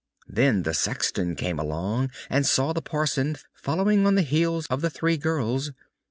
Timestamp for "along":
1.59-2.09